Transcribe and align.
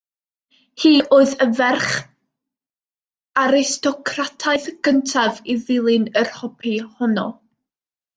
Hi 0.83 0.91
oedd 1.17 1.33
y 1.45 1.47
ferch 1.57 1.89
aristocrataidd 3.43 4.65
gyntaf 4.87 5.43
i 5.55 5.59
ddilyn 5.67 6.09
yr 6.23 6.33
hobi 6.39 6.75
honno. 6.95 7.27